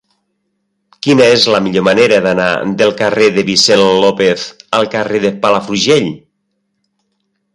Quina 1.07 1.25
és 1.33 1.43
la 1.55 1.59
millor 1.65 1.83
manera 1.87 2.17
d'anar 2.27 2.47
del 2.79 2.95
carrer 3.03 3.27
de 3.35 3.43
Vicent 3.51 3.83
López 4.05 4.45
al 4.79 4.89
carrer 4.97 5.23
de 5.29 5.33
Palafrugell? 5.45 6.09